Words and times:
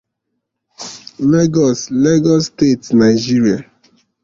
Lagos, 1.35 1.79
Lagos 2.07 2.43
steeti. 2.51 2.89
Naijiria. 3.05 3.57